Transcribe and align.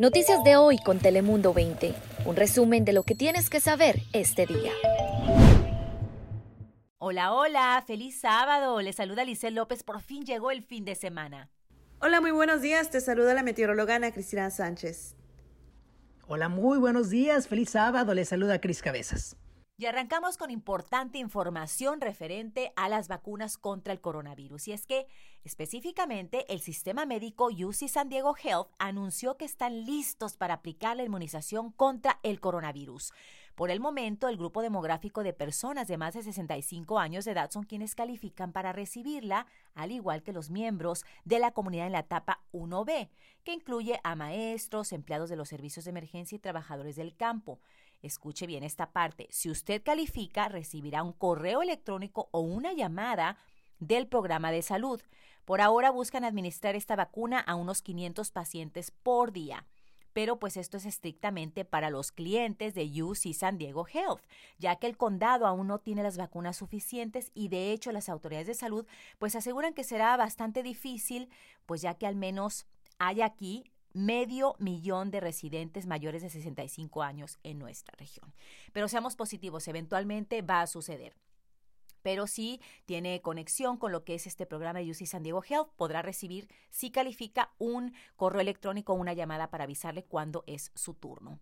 Noticias 0.00 0.42
de 0.42 0.56
hoy 0.56 0.78
con 0.78 0.98
Telemundo 0.98 1.52
20. 1.52 1.94
Un 2.24 2.36
resumen 2.36 2.84
de 2.84 2.92
lo 2.92 3.02
que 3.02 3.14
tienes 3.14 3.50
que 3.50 3.60
saber 3.60 4.00
este 4.12 4.46
día. 4.46 4.72
Hola, 6.98 7.32
hola, 7.32 7.84
feliz 7.86 8.18
sábado. 8.18 8.80
Le 8.80 8.92
saluda 8.92 9.24
Lice 9.24 9.50
López. 9.50 9.82
Por 9.82 10.00
fin 10.00 10.24
llegó 10.24 10.50
el 10.50 10.62
fin 10.62 10.84
de 10.84 10.94
semana. 10.94 11.50
Hola, 12.00 12.20
muy 12.20 12.30
buenos 12.30 12.62
días. 12.62 12.90
Te 12.90 13.00
saluda 13.00 13.34
la 13.34 13.42
meteoróloga 13.42 13.96
Ana 13.96 14.10
Cristina 14.10 14.50
Sánchez. 14.50 15.16
Hola, 16.26 16.48
muy 16.48 16.78
buenos 16.78 17.10
días. 17.10 17.46
Feliz 17.46 17.70
sábado. 17.70 18.14
Le 18.14 18.24
saluda 18.24 18.60
Cris 18.60 18.82
Cabezas. 18.82 19.36
Y 19.76 19.86
arrancamos 19.86 20.36
con 20.36 20.52
importante 20.52 21.18
información 21.18 22.00
referente 22.00 22.72
a 22.76 22.88
las 22.88 23.08
vacunas 23.08 23.58
contra 23.58 23.92
el 23.92 24.00
coronavirus. 24.00 24.68
Y 24.68 24.72
es 24.72 24.86
que, 24.86 25.08
específicamente, 25.42 26.52
el 26.52 26.60
sistema 26.60 27.06
médico 27.06 27.48
UC 27.48 27.88
San 27.88 28.08
Diego 28.08 28.36
Health 28.40 28.68
anunció 28.78 29.36
que 29.36 29.44
están 29.44 29.84
listos 29.84 30.36
para 30.36 30.54
aplicar 30.54 30.96
la 30.96 31.02
inmunización 31.02 31.72
contra 31.72 32.20
el 32.22 32.38
coronavirus. 32.38 33.12
Por 33.54 33.70
el 33.70 33.78
momento, 33.78 34.28
el 34.28 34.36
grupo 34.36 34.62
demográfico 34.62 35.22
de 35.22 35.32
personas 35.32 35.86
de 35.86 35.96
más 35.96 36.14
de 36.14 36.24
65 36.24 36.98
años 36.98 37.24
de 37.24 37.32
edad 37.32 37.52
son 37.52 37.62
quienes 37.62 37.94
califican 37.94 38.52
para 38.52 38.72
recibirla, 38.72 39.46
al 39.74 39.92
igual 39.92 40.24
que 40.24 40.32
los 40.32 40.50
miembros 40.50 41.04
de 41.24 41.38
la 41.38 41.52
comunidad 41.52 41.86
en 41.86 41.92
la 41.92 42.00
etapa 42.00 42.40
1B, 42.52 43.08
que 43.44 43.52
incluye 43.52 44.00
a 44.02 44.16
maestros, 44.16 44.92
empleados 44.92 45.30
de 45.30 45.36
los 45.36 45.48
servicios 45.48 45.84
de 45.84 45.90
emergencia 45.90 46.34
y 46.34 46.40
trabajadores 46.40 46.96
del 46.96 47.14
campo. 47.14 47.60
Escuche 48.02 48.48
bien 48.48 48.64
esta 48.64 48.90
parte. 48.90 49.28
Si 49.30 49.48
usted 49.48 49.82
califica, 49.84 50.48
recibirá 50.48 51.04
un 51.04 51.12
correo 51.12 51.62
electrónico 51.62 52.28
o 52.32 52.40
una 52.40 52.72
llamada 52.72 53.38
del 53.78 54.08
programa 54.08 54.50
de 54.50 54.62
salud. 54.62 55.00
Por 55.44 55.60
ahora 55.60 55.90
buscan 55.90 56.24
administrar 56.24 56.74
esta 56.74 56.96
vacuna 56.96 57.38
a 57.38 57.54
unos 57.54 57.82
500 57.82 58.30
pacientes 58.32 58.90
por 58.90 59.30
día. 59.30 59.64
Pero 60.14 60.38
pues 60.38 60.56
esto 60.56 60.78
es 60.78 60.86
estrictamente 60.86 61.66
para 61.66 61.90
los 61.90 62.10
clientes 62.10 62.74
de 62.74 63.02
UC 63.02 63.34
San 63.34 63.58
Diego 63.58 63.86
Health, 63.86 64.22
ya 64.58 64.76
que 64.76 64.86
el 64.86 64.96
condado 64.96 65.46
aún 65.46 65.66
no 65.66 65.78
tiene 65.78 66.02
las 66.02 66.16
vacunas 66.16 66.56
suficientes 66.56 67.30
y 67.34 67.48
de 67.48 67.72
hecho 67.72 67.92
las 67.92 68.08
autoridades 68.08 68.46
de 68.46 68.54
salud 68.54 68.86
pues 69.18 69.36
aseguran 69.36 69.74
que 69.74 69.84
será 69.84 70.16
bastante 70.16 70.62
difícil, 70.62 71.28
pues 71.66 71.82
ya 71.82 71.94
que 71.94 72.06
al 72.06 72.16
menos 72.16 72.66
hay 72.98 73.20
aquí 73.20 73.64
medio 73.92 74.56
millón 74.58 75.10
de 75.10 75.20
residentes 75.20 75.86
mayores 75.86 76.22
de 76.22 76.30
65 76.30 77.02
años 77.02 77.38
en 77.42 77.58
nuestra 77.58 77.94
región. 77.98 78.32
Pero 78.72 78.88
seamos 78.88 79.16
positivos, 79.16 79.68
eventualmente 79.68 80.42
va 80.42 80.62
a 80.62 80.66
suceder 80.66 81.14
pero 82.04 82.26
si 82.26 82.60
tiene 82.84 83.22
conexión 83.22 83.78
con 83.78 83.90
lo 83.90 84.04
que 84.04 84.14
es 84.14 84.26
este 84.26 84.44
programa 84.44 84.80
de 84.80 84.90
UC 84.90 85.06
San 85.06 85.22
Diego 85.22 85.42
Health, 85.42 85.70
podrá 85.74 86.02
recibir, 86.02 86.48
si 86.68 86.90
califica, 86.90 87.54
un 87.56 87.94
correo 88.14 88.42
electrónico 88.42 88.92
o 88.92 88.96
una 88.96 89.14
llamada 89.14 89.48
para 89.48 89.64
avisarle 89.64 90.04
cuándo 90.04 90.44
es 90.46 90.70
su 90.74 90.92
turno. 90.92 91.40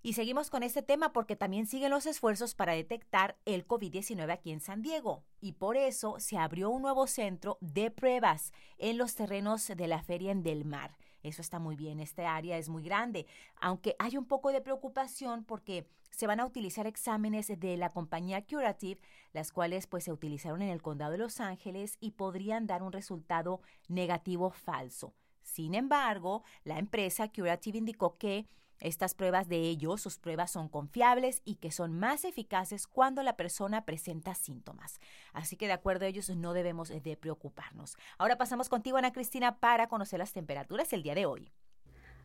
Y 0.00 0.12
seguimos 0.12 0.48
con 0.48 0.62
este 0.62 0.82
tema 0.82 1.12
porque 1.12 1.34
también 1.34 1.66
siguen 1.66 1.90
los 1.90 2.06
esfuerzos 2.06 2.54
para 2.54 2.72
detectar 2.72 3.36
el 3.44 3.66
COVID-19 3.66 4.30
aquí 4.32 4.52
en 4.52 4.60
San 4.60 4.80
Diego. 4.80 5.24
Y 5.40 5.52
por 5.52 5.76
eso 5.76 6.16
se 6.20 6.38
abrió 6.38 6.70
un 6.70 6.82
nuevo 6.82 7.06
centro 7.06 7.58
de 7.60 7.90
pruebas 7.90 8.52
en 8.78 8.96
los 8.96 9.16
terrenos 9.16 9.66
de 9.66 9.86
la 9.88 10.02
feria 10.02 10.30
en 10.30 10.42
Del 10.44 10.64
Mar. 10.64 10.96
Eso 11.22 11.42
está 11.42 11.58
muy 11.58 11.74
bien, 11.74 11.98
esta 11.98 12.36
área 12.36 12.58
es 12.58 12.68
muy 12.68 12.82
grande, 12.84 13.26
aunque 13.60 13.96
hay 13.98 14.16
un 14.16 14.26
poco 14.26 14.52
de 14.52 14.60
preocupación 14.60 15.44
porque 15.44 15.88
se 16.10 16.26
van 16.26 16.40
a 16.40 16.46
utilizar 16.46 16.86
exámenes 16.86 17.48
de 17.48 17.76
la 17.76 17.90
compañía 17.90 18.44
Curative, 18.44 19.00
las 19.32 19.52
cuales 19.52 19.86
pues 19.86 20.04
se 20.04 20.12
utilizaron 20.12 20.62
en 20.62 20.70
el 20.70 20.80
condado 20.80 21.12
de 21.12 21.18
Los 21.18 21.40
Ángeles 21.40 21.96
y 22.00 22.12
podrían 22.12 22.66
dar 22.66 22.82
un 22.82 22.92
resultado 22.92 23.60
negativo 23.88 24.50
falso. 24.50 25.12
Sin 25.42 25.74
embargo, 25.74 26.44
la 26.64 26.78
empresa 26.78 27.28
Curative 27.32 27.78
indicó 27.78 28.16
que 28.16 28.46
estas 28.80 29.14
pruebas 29.14 29.48
de 29.48 29.60
ellos, 29.60 30.00
sus 30.00 30.18
pruebas 30.18 30.50
son 30.50 30.68
confiables 30.68 31.42
y 31.44 31.56
que 31.56 31.70
son 31.70 31.98
más 31.98 32.24
eficaces 32.24 32.86
cuando 32.86 33.22
la 33.22 33.36
persona 33.36 33.84
presenta 33.84 34.34
síntomas. 34.34 35.00
Así 35.32 35.56
que 35.56 35.66
de 35.66 35.72
acuerdo 35.72 36.04
a 36.04 36.08
ellos 36.08 36.30
no 36.30 36.52
debemos 36.52 36.88
de 36.88 37.16
preocuparnos. 37.16 37.96
Ahora 38.18 38.38
pasamos 38.38 38.68
contigo, 38.68 38.96
Ana 38.96 39.12
Cristina, 39.12 39.58
para 39.58 39.88
conocer 39.88 40.18
las 40.18 40.32
temperaturas 40.32 40.92
el 40.92 41.02
día 41.02 41.14
de 41.14 41.26
hoy. 41.26 41.52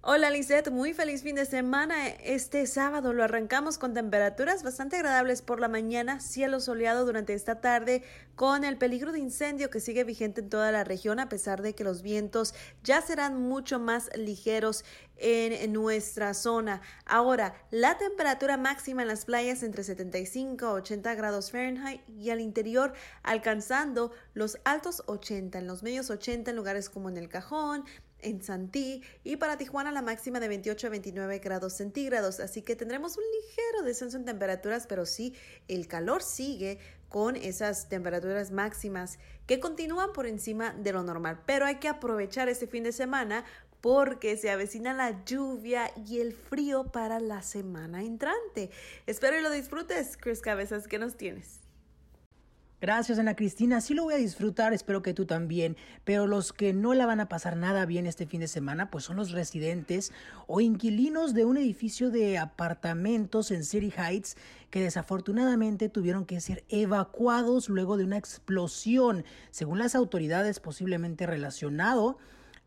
Hola 0.00 0.30
Lizette, 0.30 0.70
muy 0.70 0.94
feliz 0.94 1.24
fin 1.24 1.34
de 1.34 1.44
semana. 1.44 2.06
Este 2.06 2.64
sábado 2.68 3.12
lo 3.12 3.24
arrancamos 3.24 3.78
con 3.78 3.94
temperaturas 3.94 4.62
bastante 4.62 4.94
agradables 4.94 5.42
por 5.42 5.58
la 5.58 5.66
mañana, 5.66 6.20
cielo 6.20 6.60
soleado 6.60 7.04
durante 7.04 7.34
esta 7.34 7.60
tarde, 7.60 8.04
con 8.36 8.62
el 8.62 8.78
peligro 8.78 9.10
de 9.10 9.18
incendio 9.18 9.70
que 9.70 9.80
sigue 9.80 10.04
vigente 10.04 10.40
en 10.40 10.50
toda 10.50 10.70
la 10.70 10.84
región, 10.84 11.18
a 11.18 11.28
pesar 11.28 11.62
de 11.62 11.74
que 11.74 11.82
los 11.82 12.02
vientos 12.02 12.54
ya 12.84 13.02
serán 13.02 13.42
mucho 13.42 13.80
más 13.80 14.08
ligeros 14.16 14.84
en 15.16 15.72
nuestra 15.72 16.32
zona. 16.32 16.80
Ahora, 17.04 17.56
la 17.72 17.98
temperatura 17.98 18.56
máxima 18.56 19.02
en 19.02 19.08
las 19.08 19.24
playas 19.24 19.64
entre 19.64 19.82
75 19.82 20.64
a 20.64 20.72
80 20.74 21.12
grados 21.16 21.50
Fahrenheit 21.50 22.08
y 22.08 22.30
al 22.30 22.40
interior 22.40 22.92
alcanzando 23.24 24.12
los 24.32 24.58
altos 24.62 25.02
80, 25.06 25.58
en 25.58 25.66
los 25.66 25.82
medios 25.82 26.08
80 26.08 26.52
en 26.52 26.56
lugares 26.56 26.88
como 26.88 27.08
en 27.08 27.16
el 27.16 27.28
Cajón, 27.28 27.84
en 28.20 28.42
Santí 28.42 29.02
y 29.24 29.36
para 29.36 29.56
Tijuana 29.56 29.87
la 29.92 30.02
máxima 30.02 30.40
de 30.40 30.48
28 30.48 30.86
a 30.86 30.90
29 30.90 31.38
grados 31.38 31.72
centígrados, 31.74 32.40
así 32.40 32.62
que 32.62 32.76
tendremos 32.76 33.16
un 33.16 33.24
ligero 33.40 33.82
descenso 33.82 34.16
en 34.16 34.24
temperaturas, 34.24 34.86
pero 34.86 35.06
sí 35.06 35.34
el 35.68 35.88
calor 35.88 36.22
sigue 36.22 36.78
con 37.08 37.36
esas 37.36 37.88
temperaturas 37.88 38.50
máximas 38.50 39.18
que 39.46 39.60
continúan 39.60 40.12
por 40.12 40.26
encima 40.26 40.72
de 40.72 40.92
lo 40.92 41.02
normal, 41.02 41.42
pero 41.46 41.64
hay 41.66 41.76
que 41.76 41.88
aprovechar 41.88 42.48
este 42.48 42.66
fin 42.66 42.84
de 42.84 42.92
semana 42.92 43.44
porque 43.80 44.36
se 44.36 44.50
avecina 44.50 44.92
la 44.92 45.24
lluvia 45.24 45.90
y 46.06 46.20
el 46.20 46.32
frío 46.32 46.90
para 46.90 47.20
la 47.20 47.42
semana 47.42 48.02
entrante. 48.02 48.70
Espero 49.06 49.38
y 49.38 49.42
lo 49.42 49.50
disfrutes, 49.50 50.16
Chris 50.16 50.40
Cabezas, 50.40 50.88
¿qué 50.88 50.98
nos 50.98 51.16
tienes? 51.16 51.67
Gracias 52.80 53.18
Ana 53.18 53.34
Cristina, 53.34 53.80
sí 53.80 53.92
lo 53.92 54.04
voy 54.04 54.14
a 54.14 54.18
disfrutar, 54.18 54.72
espero 54.72 55.02
que 55.02 55.12
tú 55.12 55.26
también, 55.26 55.76
pero 56.04 56.28
los 56.28 56.52
que 56.52 56.72
no 56.72 56.94
la 56.94 57.06
van 57.06 57.18
a 57.18 57.28
pasar 57.28 57.56
nada 57.56 57.84
bien 57.86 58.06
este 58.06 58.24
fin 58.24 58.40
de 58.40 58.46
semana, 58.46 58.88
pues 58.88 59.02
son 59.02 59.16
los 59.16 59.32
residentes 59.32 60.12
o 60.46 60.60
inquilinos 60.60 61.34
de 61.34 61.44
un 61.44 61.56
edificio 61.56 62.12
de 62.12 62.38
apartamentos 62.38 63.50
en 63.50 63.64
City 63.64 63.92
Heights 63.96 64.36
que 64.70 64.80
desafortunadamente 64.80 65.88
tuvieron 65.88 66.24
que 66.24 66.40
ser 66.40 66.62
evacuados 66.68 67.68
luego 67.68 67.96
de 67.96 68.04
una 68.04 68.16
explosión, 68.16 69.24
según 69.50 69.80
las 69.80 69.96
autoridades 69.96 70.60
posiblemente 70.60 71.26
relacionado 71.26 72.16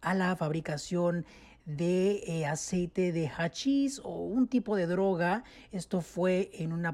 a 0.00 0.14
la 0.14 0.34
fabricación 0.34 1.24
de 1.66 2.22
eh, 2.26 2.46
aceite 2.46 3.12
de 3.12 3.28
hachís 3.28 4.00
o 4.02 4.24
un 4.24 4.48
tipo 4.48 4.76
de 4.76 4.86
droga. 4.86 5.44
Esto 5.72 6.00
fue 6.00 6.50
en 6.54 6.72
un, 6.72 6.84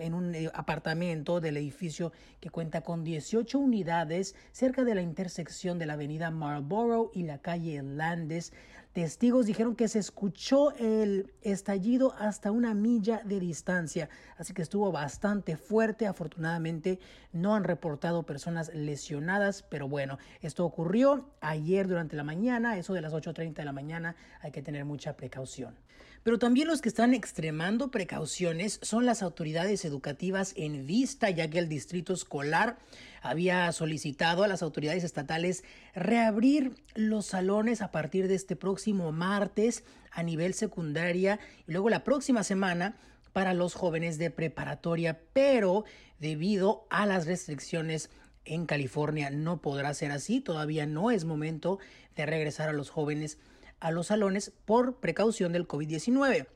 en 0.00 0.14
un 0.14 0.34
eh, 0.34 0.50
apartamento 0.54 1.40
del 1.40 1.56
edificio 1.56 2.12
que 2.40 2.50
cuenta 2.50 2.82
con 2.82 3.04
18 3.04 3.58
unidades 3.58 4.34
cerca 4.52 4.84
de 4.84 4.94
la 4.94 5.02
intersección 5.02 5.78
de 5.78 5.86
la 5.86 5.94
avenida 5.94 6.30
Marlborough 6.30 7.10
y 7.14 7.22
la 7.22 7.38
calle 7.38 7.82
Landes. 7.82 8.52
Testigos 8.96 9.44
dijeron 9.44 9.76
que 9.76 9.88
se 9.88 9.98
escuchó 9.98 10.72
el 10.72 11.34
estallido 11.42 12.14
hasta 12.18 12.50
una 12.50 12.72
milla 12.72 13.20
de 13.26 13.38
distancia, 13.40 14.08
así 14.38 14.54
que 14.54 14.62
estuvo 14.62 14.90
bastante 14.90 15.58
fuerte. 15.58 16.06
Afortunadamente 16.06 16.98
no 17.30 17.54
han 17.54 17.64
reportado 17.64 18.22
personas 18.22 18.72
lesionadas, 18.72 19.62
pero 19.62 19.86
bueno, 19.86 20.16
esto 20.40 20.64
ocurrió 20.64 21.28
ayer 21.42 21.88
durante 21.88 22.16
la 22.16 22.24
mañana, 22.24 22.78
eso 22.78 22.94
de 22.94 23.02
las 23.02 23.12
8.30 23.12 23.52
de 23.52 23.64
la 23.66 23.72
mañana, 23.74 24.16
hay 24.40 24.50
que 24.50 24.62
tener 24.62 24.86
mucha 24.86 25.14
precaución. 25.14 25.76
Pero 26.26 26.40
también 26.40 26.66
los 26.66 26.80
que 26.80 26.88
están 26.88 27.14
extremando 27.14 27.92
precauciones 27.92 28.80
son 28.82 29.06
las 29.06 29.22
autoridades 29.22 29.84
educativas 29.84 30.54
en 30.56 30.84
vista, 30.84 31.30
ya 31.30 31.48
que 31.48 31.60
el 31.60 31.68
distrito 31.68 32.12
escolar 32.12 32.78
había 33.22 33.70
solicitado 33.70 34.42
a 34.42 34.48
las 34.48 34.60
autoridades 34.60 35.04
estatales 35.04 35.62
reabrir 35.94 36.72
los 36.96 37.26
salones 37.26 37.80
a 37.80 37.92
partir 37.92 38.26
de 38.26 38.34
este 38.34 38.56
próximo 38.56 39.12
martes 39.12 39.84
a 40.10 40.24
nivel 40.24 40.54
secundaria 40.54 41.38
y 41.64 41.70
luego 41.70 41.90
la 41.90 42.02
próxima 42.02 42.42
semana 42.42 42.96
para 43.32 43.54
los 43.54 43.74
jóvenes 43.74 44.18
de 44.18 44.32
preparatoria, 44.32 45.20
pero 45.32 45.84
debido 46.18 46.88
a 46.90 47.06
las 47.06 47.26
restricciones 47.26 48.10
en 48.44 48.66
California 48.66 49.30
no 49.30 49.62
podrá 49.62 49.94
ser 49.94 50.10
así, 50.10 50.40
todavía 50.40 50.86
no 50.86 51.12
es 51.12 51.24
momento 51.24 51.78
de 52.16 52.26
regresar 52.26 52.68
a 52.68 52.72
los 52.72 52.90
jóvenes 52.90 53.38
a 53.80 53.90
los 53.90 54.08
salones 54.08 54.52
por 54.64 54.96
precaución 54.96 55.52
del 55.52 55.68
COVID-19 55.68 56.46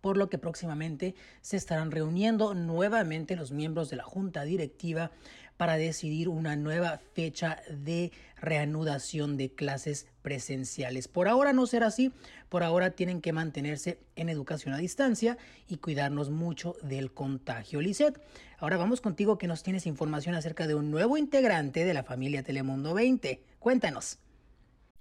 por 0.00 0.16
lo 0.16 0.28
que 0.28 0.38
próximamente 0.38 1.14
se 1.40 1.56
estarán 1.56 1.90
reuniendo 1.90 2.54
nuevamente 2.54 3.36
los 3.36 3.52
miembros 3.52 3.90
de 3.90 3.96
la 3.96 4.04
junta 4.04 4.44
directiva 4.44 5.10
para 5.56 5.76
decidir 5.76 6.28
una 6.28 6.54
nueva 6.54 7.00
fecha 7.14 7.60
de 7.68 8.12
reanudación 8.36 9.36
de 9.36 9.50
clases 9.50 10.06
presenciales. 10.22 11.08
Por 11.08 11.26
ahora 11.26 11.52
no 11.52 11.66
será 11.66 11.88
así, 11.88 12.12
por 12.48 12.62
ahora 12.62 12.92
tienen 12.92 13.20
que 13.20 13.32
mantenerse 13.32 13.98
en 14.14 14.28
educación 14.28 14.72
a 14.72 14.78
distancia 14.78 15.36
y 15.66 15.78
cuidarnos 15.78 16.30
mucho 16.30 16.76
del 16.82 17.12
contagio. 17.12 17.80
Lisette, 17.80 18.20
ahora 18.58 18.76
vamos 18.76 19.00
contigo 19.00 19.36
que 19.36 19.48
nos 19.48 19.64
tienes 19.64 19.86
información 19.86 20.36
acerca 20.36 20.68
de 20.68 20.76
un 20.76 20.92
nuevo 20.92 21.16
integrante 21.16 21.84
de 21.84 21.94
la 21.94 22.04
familia 22.04 22.44
Telemundo 22.44 22.94
20. 22.94 23.42
Cuéntanos. 23.58 24.20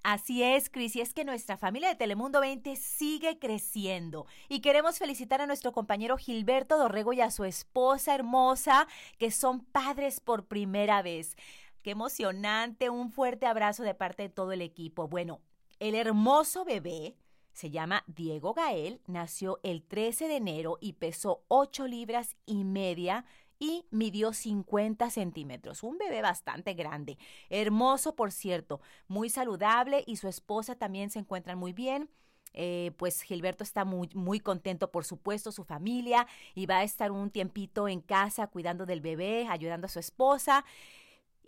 Así 0.09 0.41
es, 0.41 0.69
Cris, 0.69 0.95
y 0.95 1.01
es 1.01 1.13
que 1.13 1.25
nuestra 1.25 1.57
familia 1.57 1.89
de 1.89 1.95
Telemundo 1.95 2.39
20 2.39 2.77
sigue 2.77 3.39
creciendo. 3.39 4.25
Y 4.47 4.61
queremos 4.61 4.99
felicitar 4.99 5.41
a 5.41 5.47
nuestro 5.47 5.73
compañero 5.73 6.15
Gilberto 6.15 6.77
Dorrego 6.77 7.11
y 7.11 7.19
a 7.19 7.29
su 7.29 7.43
esposa 7.43 8.15
hermosa, 8.15 8.87
que 9.17 9.31
son 9.31 9.65
padres 9.65 10.21
por 10.21 10.45
primera 10.45 11.01
vez. 11.01 11.35
Qué 11.81 11.91
emocionante, 11.91 12.89
un 12.89 13.11
fuerte 13.11 13.47
abrazo 13.47 13.83
de 13.83 13.95
parte 13.95 14.23
de 14.23 14.29
todo 14.29 14.53
el 14.53 14.61
equipo. 14.61 15.09
Bueno, 15.09 15.41
el 15.77 15.93
hermoso 15.93 16.63
bebé 16.63 17.17
se 17.51 17.69
llama 17.69 18.05
Diego 18.07 18.53
Gael, 18.53 19.01
nació 19.07 19.59
el 19.61 19.83
13 19.83 20.29
de 20.29 20.37
enero 20.37 20.77
y 20.79 20.93
pesó 20.93 21.43
8 21.49 21.85
libras 21.85 22.37
y 22.45 22.63
media 22.63 23.25
y 23.59 23.85
midió 23.91 24.33
50 24.33 25.09
centímetros. 25.09 25.83
Un 25.83 25.97
bebé 25.97 26.21
bastante 26.21 26.73
grande. 26.73 27.17
Hermoso, 27.49 28.15
por 28.15 28.31
cierto, 28.31 28.81
muy 29.07 29.29
saludable 29.29 30.03
y 30.05 30.17
su 30.17 30.27
esposa 30.27 30.75
también 30.75 31.09
se 31.09 31.19
encuentran 31.19 31.57
muy 31.57 31.73
bien. 31.73 32.09
Eh, 32.53 32.91
pues 32.97 33.21
Gilberto 33.21 33.63
está 33.63 33.85
muy, 33.85 34.09
muy 34.13 34.39
contento, 34.39 34.89
por 34.89 35.05
supuesto, 35.05 35.51
su 35.51 35.63
familia, 35.63 36.25
y 36.55 36.65
va 36.65 36.79
a 36.79 36.83
estar 36.83 37.11
un 37.11 37.29
tiempito 37.29 37.87
en 37.87 38.01
casa 38.01 38.47
cuidando 38.47 38.85
del 38.85 39.01
bebé, 39.01 39.47
ayudando 39.47 39.85
a 39.85 39.89
su 39.89 39.99
esposa 39.99 40.65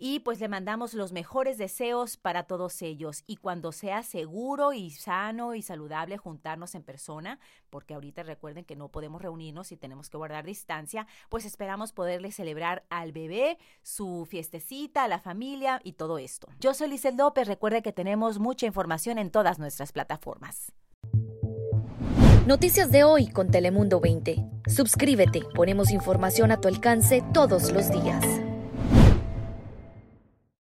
y 0.00 0.20
pues 0.20 0.40
le 0.40 0.48
mandamos 0.48 0.94
los 0.94 1.12
mejores 1.12 1.58
deseos 1.58 2.16
para 2.16 2.44
todos 2.44 2.80
ellos 2.80 3.22
y 3.26 3.36
cuando 3.36 3.70
sea 3.70 4.02
seguro 4.02 4.72
y 4.72 4.90
sano 4.90 5.54
y 5.54 5.62
saludable 5.62 6.16
juntarnos 6.16 6.74
en 6.74 6.82
persona, 6.82 7.38
porque 7.68 7.94
ahorita 7.94 8.22
recuerden 8.22 8.64
que 8.64 8.76
no 8.76 8.88
podemos 8.88 9.20
reunirnos 9.20 9.70
y 9.70 9.76
tenemos 9.76 10.08
que 10.08 10.16
guardar 10.16 10.44
distancia, 10.44 11.06
pues 11.28 11.44
esperamos 11.44 11.92
poderle 11.92 12.32
celebrar 12.32 12.84
al 12.88 13.12
bebé 13.12 13.58
su 13.82 14.26
fiestecita, 14.28 15.04
a 15.04 15.08
la 15.08 15.20
familia 15.20 15.80
y 15.84 15.92
todo 15.92 16.18
esto. 16.18 16.48
Yo 16.58 16.72
soy 16.72 16.88
Lizel 16.88 17.18
López, 17.18 17.46
recuerde 17.46 17.82
que 17.82 17.92
tenemos 17.92 18.38
mucha 18.38 18.64
información 18.64 19.18
en 19.18 19.30
todas 19.30 19.58
nuestras 19.58 19.92
plataformas. 19.92 20.72
Noticias 22.46 22.90
de 22.90 23.04
hoy 23.04 23.28
con 23.28 23.50
Telemundo 23.50 24.00
20. 24.00 24.44
Suscríbete, 24.66 25.42
ponemos 25.54 25.90
información 25.90 26.50
a 26.52 26.60
tu 26.60 26.68
alcance 26.68 27.22
todos 27.34 27.70
los 27.70 27.90
días. 27.90 28.49